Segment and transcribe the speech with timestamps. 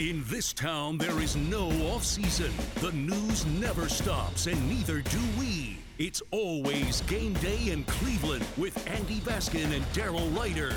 [0.00, 2.52] In this town, there is no off season.
[2.76, 5.78] The news never stops, and neither do we.
[5.98, 10.72] It's always game day in Cleveland with Andy Baskin and Daryl Ruiter.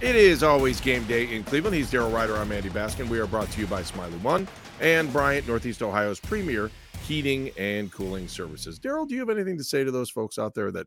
[0.00, 1.76] It is always game day in Cleveland.
[1.76, 2.38] He's Daryl Ruiter.
[2.38, 3.06] I'm Andy Baskin.
[3.10, 4.48] We are brought to you by Smylie One
[4.80, 6.70] and Bryant, Northeast Ohio's premier
[7.06, 8.80] heating and cooling services.
[8.80, 10.86] Daryl, do you have anything to say to those folks out there that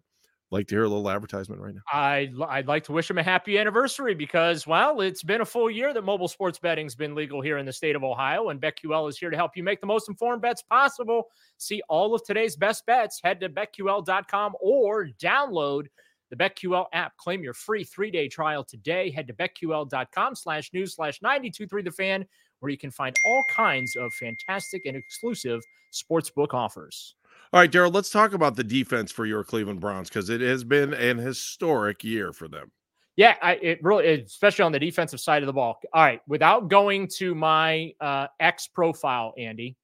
[0.52, 1.82] like to hear a little advertisement right now?
[1.92, 5.70] I'd, I'd like to wish them a happy anniversary because, well, it's been a full
[5.70, 9.10] year that mobile sports betting's been legal here in the state of Ohio, and BetQL
[9.10, 11.28] is here to help you make the most informed bets possible.
[11.58, 13.20] See all of today's best bets.
[13.24, 15.88] Head to betql.com or download
[16.30, 17.16] the BetQL app.
[17.18, 19.10] Claim your free three-day trial today.
[19.10, 22.26] Head to betql.com slash news slash 923 the fan,
[22.60, 25.62] where you can find all kinds of fantastic and exclusive
[25.94, 27.16] sportsbook offers.
[27.54, 30.64] All right, Daryl, let's talk about the defense for your Cleveland Browns because it has
[30.64, 32.72] been an historic year for them.
[33.16, 35.80] Yeah, I, it really, especially on the defensive side of the ball.
[35.94, 39.76] All right, without going to my uh, X profile, Andy,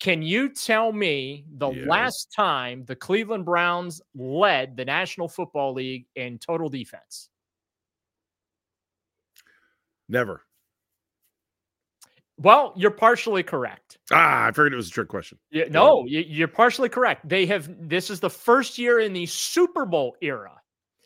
[0.00, 1.86] can you tell me the Yes.
[1.86, 7.28] last time the Cleveland Browns led the National Football League in total defense?
[10.08, 10.42] Never.
[12.42, 13.98] Well, you're partially correct.
[14.12, 15.38] Ah, I figured it was a trick question.
[15.50, 17.28] Yeah, no, you- you're partially correct.
[17.28, 17.70] They have.
[17.88, 20.60] This is the first year in the Super Bowl era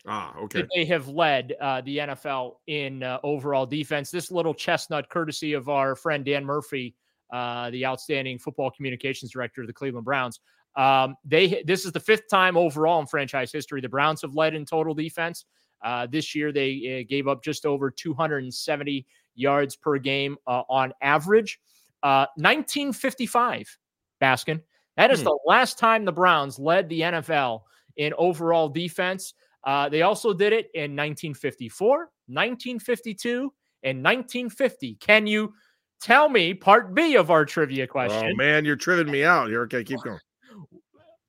[0.07, 0.61] Ah, okay.
[0.61, 4.09] that they have led uh, the NFL in uh, overall defense.
[4.09, 6.95] This little chestnut, courtesy of our friend Dan Murphy,
[7.31, 10.39] uh, the outstanding football communications director of the Cleveland Browns.
[10.75, 14.53] Um, they this is the fifth time overall in franchise history the Browns have led
[14.55, 15.45] in total defense.
[15.83, 19.05] Uh, this year they uh, gave up just over 270
[19.37, 21.59] yards per game uh, on average.
[22.03, 23.77] Uh, 1955,
[24.21, 24.61] Baskin.
[24.97, 25.25] That is Hmm.
[25.25, 27.63] the last time the Browns led the NFL
[27.97, 29.33] in overall defense.
[29.63, 34.95] Uh, they also did it in 1954, 1952, and 1950.
[34.95, 35.53] Can you
[36.01, 38.31] tell me part B of our trivia question?
[38.33, 40.19] Oh man, you're tripping me out You're Okay, keep going.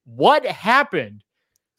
[0.05, 1.25] What happened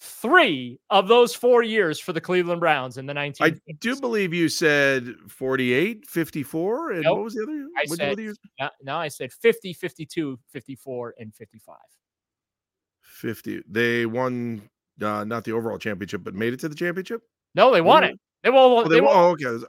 [0.02, 3.60] three of those four years for the Cleveland Browns in the 1950s?
[3.70, 7.18] I do believe you said 48, 54, and Nope.
[7.18, 7.68] what was the other?
[7.78, 11.78] I said- you- No, no, I said 50, 52, 54, and 55.
[13.02, 13.64] 50.
[13.70, 14.70] They won
[15.02, 17.22] uh, not the overall championship, but made it to the championship.
[17.56, 18.14] No, they won Really?
[18.14, 18.20] it.
[18.44, 18.64] They won.
[18.64, 19.16] Oh, they they won.
[19.16, 19.24] won.
[19.26, 19.66] Oh, okay.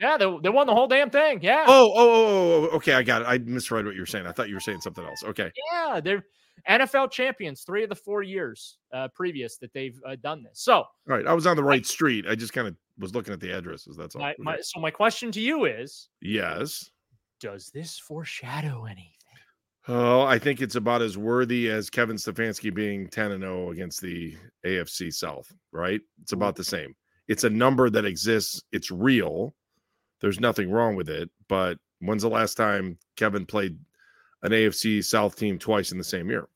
[0.00, 1.40] Yeah, they, they won the whole damn thing.
[1.42, 1.64] Yeah.
[1.68, 2.94] Oh, oh, oh, oh, okay.
[2.94, 3.26] I got it.
[3.26, 4.26] I misread what you were saying.
[4.26, 5.22] I thought you were saying something else.
[5.22, 5.52] Okay.
[5.72, 6.24] Yeah, they're
[6.68, 10.60] NFL champions three of the four years uh, previous that they've uh, done this.
[10.60, 11.26] So All right.
[11.26, 12.26] I was on the right street.
[12.26, 13.96] I just kind of was looking at the addresses.
[13.96, 14.22] That's all.
[14.22, 16.90] my, my so my question to you is: yes.
[17.40, 19.12] Does this foreshadow anything?
[19.88, 24.02] Oh, I think it's about as worthy as Kevin Stefanski being 10 and 0 against
[24.02, 26.00] the AFC South, right?
[26.20, 26.94] It's about the same.
[27.28, 28.62] It's a number that exists.
[28.72, 29.54] It's real.
[30.20, 31.30] There's nothing wrong with it.
[31.48, 33.78] But when's the last time Kevin played
[34.42, 36.48] an AFC South team twice in the same year?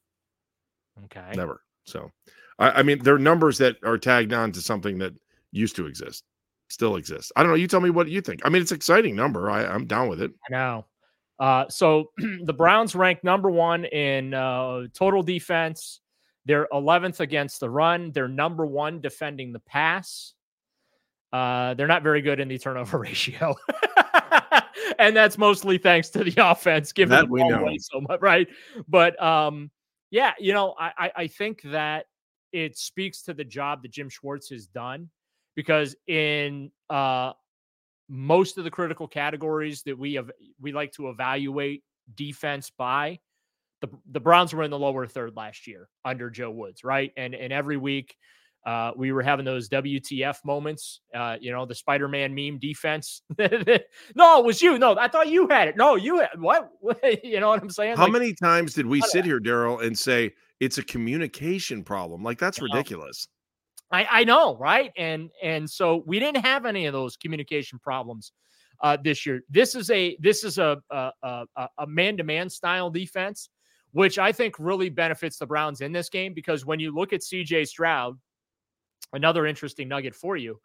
[1.04, 1.32] Okay.
[1.34, 1.62] Never.
[1.84, 2.10] So,
[2.58, 5.12] I, I mean, there are numbers that are tagged on to something that
[5.52, 6.24] used to exist,
[6.68, 7.32] still exists.
[7.36, 7.56] I don't know.
[7.56, 8.40] You tell me what you think.
[8.44, 9.50] I mean, it's an exciting number.
[9.50, 10.32] I, I'm down with it.
[10.48, 10.86] I know.
[11.38, 12.10] Uh, so
[12.44, 16.00] the Browns ranked number one in uh, total defense.
[16.46, 18.12] They're 11th against the run.
[18.12, 20.34] They're number one defending the pass.
[21.34, 23.56] Uh, they're not very good in the turnover ratio.
[25.00, 27.60] and that's mostly thanks to the offense, giving That the we ball know.
[27.62, 28.46] away so much, right?
[28.86, 29.72] But um,
[30.12, 32.06] yeah, you know, I, I I think that
[32.52, 35.10] it speaks to the job that Jim Schwartz has done
[35.56, 37.32] because in uh
[38.08, 40.30] most of the critical categories that we have
[40.60, 41.82] we like to evaluate
[42.14, 43.18] defense by
[43.80, 47.12] the the Browns were in the lower third last year under Joe Woods, right?
[47.16, 48.14] And and every week
[48.66, 53.22] uh, we were having those WTF moments, uh, you know, the Spider-Man meme defense.
[53.38, 54.78] no, it was you.
[54.78, 55.76] No, I thought you had it.
[55.76, 56.70] No, you had what?
[57.22, 57.96] you know what I'm saying?
[57.96, 62.22] How Like, many times did we sit here, Daryl, and say it's a communication problem?
[62.22, 63.28] Like, that's ridiculous.
[63.90, 64.92] I, I know, right?
[64.96, 68.32] And and so we didn't have any of those communication problems
[68.82, 69.42] uh, this year.
[69.50, 73.50] This is a this is a, a man to man style defense,
[73.92, 77.22] which I think really benefits the Browns in this game because when you look at
[77.22, 77.66] C.J.
[77.66, 78.18] Stroud,
[79.14, 80.60] another interesting nugget for you,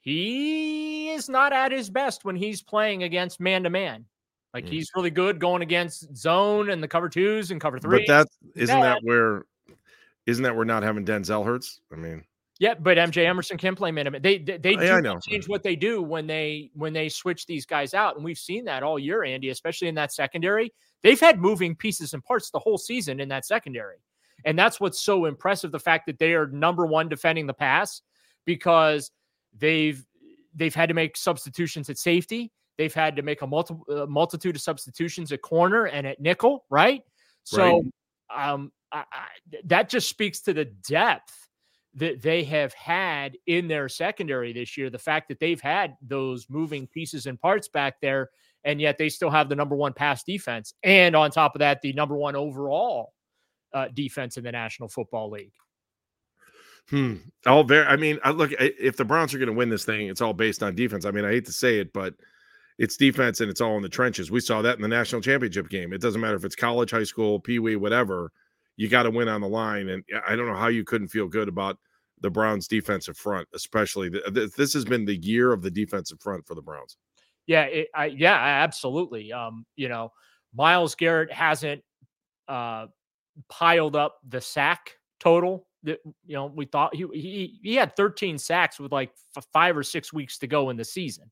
[0.00, 4.06] he is not at his best when he's playing against man to man.
[4.54, 4.70] Like Mm.
[4.70, 7.98] he's really good going against zone and the cover twos and cover three.
[7.98, 8.82] But that's isn't Yeah.
[8.84, 9.44] that where
[10.26, 11.80] isn't that we're not having Denzel hurts?
[11.92, 12.24] I mean,
[12.58, 14.06] Yeah, but MJ Emerson can play man.
[14.06, 14.22] to man.
[14.22, 15.18] They they, they I do know.
[15.20, 18.64] change what they do when they when they switch these guys out, and we've seen
[18.64, 20.72] that all year, Andy, especially in that secondary.
[21.02, 23.96] They've had moving pieces and parts the whole season in that secondary,
[24.44, 25.72] and that's what's so impressive.
[25.72, 28.02] The fact that they are number one defending the pass
[28.44, 29.10] because
[29.56, 30.04] they've
[30.54, 32.52] they've had to make substitutions at safety.
[32.78, 36.64] They've had to make a multi- uh, multitude of substitutions at corner and at nickel,
[36.70, 37.02] right?
[37.44, 37.82] So
[38.30, 38.52] right.
[38.52, 39.26] Um, I, I,
[39.64, 41.48] that just speaks to the depth
[41.94, 44.90] that they have had in their secondary this year.
[44.90, 48.30] The fact that they've had those moving pieces and parts back there,
[48.64, 51.82] and yet they still have the number one pass defense, and on top of that,
[51.82, 53.12] the number one overall
[53.72, 55.52] uh, defense in the National Football League.
[56.88, 57.16] Hmm.
[57.46, 57.86] All very.
[57.86, 58.52] I mean, I look.
[58.58, 61.04] If the Browns are going to win this thing, it's all based on defense.
[61.04, 62.14] I mean, I hate to say it, but
[62.78, 64.30] it's defense and it's all in the trenches.
[64.30, 65.92] We saw that in the national championship game.
[65.92, 68.32] It doesn't matter if it's college, high school, pee wee, whatever.
[68.76, 71.28] You got to win on the line, and I don't know how you couldn't feel
[71.28, 71.78] good about
[72.22, 74.10] the Browns' defensive front, especially.
[74.30, 76.96] This has been the year of the defensive front for the Browns.
[77.46, 79.32] Yeah, it, I, yeah, absolutely.
[79.32, 80.12] Um, you know,
[80.54, 81.82] Myles Garrett hasn't
[82.48, 82.86] uh,
[83.48, 88.38] piled up the sack total that you know we thought he he he had 13
[88.38, 91.30] sacks with like f- five or six weeks to go in the season,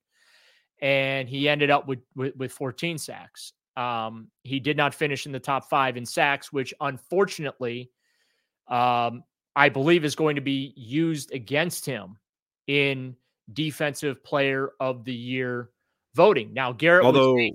[0.80, 3.52] and he ended up with with, with 14 sacks.
[3.76, 7.90] Um, he did not finish in the top five in sacks, which unfortunately,
[8.68, 9.22] um,
[9.54, 12.16] I believe is going to be used against him
[12.66, 13.14] in
[13.52, 15.70] defensive player of the year
[16.14, 16.52] voting.
[16.52, 17.52] Now, Garrett, although was,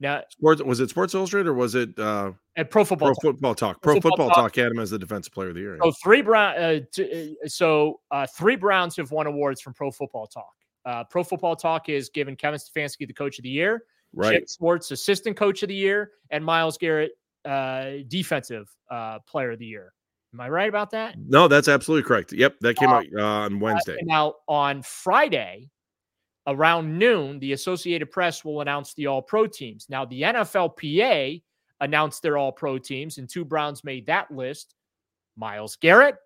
[0.00, 3.22] now sports was it Sports Illustrated or was it uh, at Pro Football Pro Talk.
[3.22, 3.82] Football Talk?
[3.82, 4.36] Pro, Pro Football, Talk.
[4.36, 5.78] Talk had him as the defensive player of the year.
[5.82, 9.90] So three Brown, uh, t- uh, so uh, three Browns have won awards from Pro
[9.90, 10.52] Football Talk.
[10.84, 14.40] Uh, Pro Football Talk is given Kevin Stefanski the Coach of the Year, right?
[14.40, 17.12] Chip Schwartz Assistant Coach of the Year, and Myles Garrett
[17.44, 19.92] uh, Defensive uh, Player of the Year.
[20.34, 21.14] Am I right about that?
[21.16, 22.32] No, that's absolutely correct.
[22.32, 23.98] Yep, that came out on Wednesday.
[24.02, 25.70] now on Friday,
[26.46, 29.86] around noon, the Associated Press will announce the All Pro teams.
[29.88, 31.42] Now the NFLPA
[31.80, 34.74] announced their all pro teams, and two Browns made that list.
[35.36, 36.16] Myles Garrett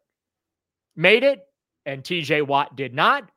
[0.96, 1.40] made it,
[1.86, 3.30] and TJ Watt did not.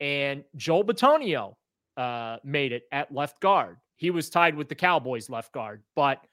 [0.00, 1.54] And Joel Bitonio
[1.96, 3.78] uh, made it at left guard.
[3.96, 6.26] He was tied with the Cowboys left guard, but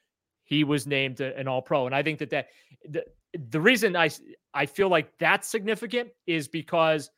[0.43, 1.85] he was named an all pro.
[1.85, 2.47] And I think that, that
[2.89, 3.05] the,
[3.51, 4.09] the reason I,
[4.53, 7.11] I feel like that's significant is because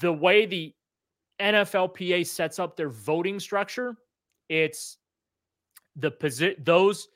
[0.00, 0.72] the way the
[1.42, 3.96] NFLPA sets up their voting structure,
[4.48, 4.98] it's
[5.96, 7.08] the position those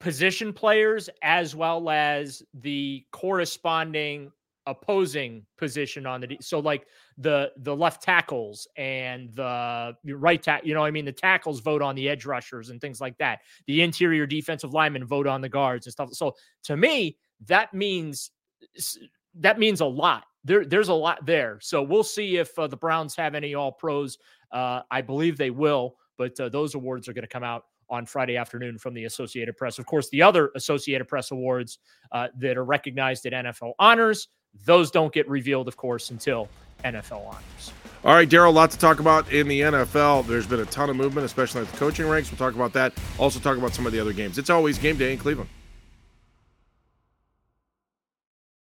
[0.00, 4.30] position players as well as the corresponding
[4.66, 6.86] opposing position on the so like
[7.18, 11.04] the the left tackles and the right tackle you know I mean?
[11.04, 13.40] The tackles vote on the edge rushers and things like that.
[13.66, 16.12] The interior defensive linemen vote on the guards and stuff.
[16.12, 16.34] So
[16.64, 18.30] to me that means
[19.34, 22.76] that means a lot there there's a lot there so we'll see if uh, the
[22.76, 24.18] Browns have any all pros
[24.52, 28.06] uh, I believe they will but uh, those awards are going to come out on
[28.06, 29.78] Friday afternoon from the Associated Press.
[29.78, 31.78] Of course, the other Associated Press awards
[32.12, 34.28] uh, that are recognized at NFL honors,
[34.64, 36.48] those don't get revealed, of course, until
[36.84, 37.72] NFL honors.
[38.04, 40.26] All right, Daryl, a lot to talk about in the NFL.
[40.26, 42.30] There's been a ton of movement, especially at the coaching ranks.
[42.30, 42.92] We'll talk about that.
[43.18, 44.38] Also, talk about some of the other games.
[44.38, 45.48] It's always game day in Cleveland.